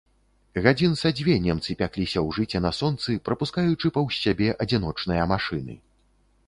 Гадзін 0.67 0.95
са 1.01 1.11
дзве 1.19 1.35
немцы 1.43 1.75
пякліся 1.81 2.19
ў 2.27 2.39
жыце 2.39 2.63
на 2.67 2.71
сонцы, 2.79 3.11
прапускаючы 3.31 3.87
паўз 4.01 4.13
сябе 4.27 4.49
адзіночныя 4.65 5.31
машыны. 5.37 5.73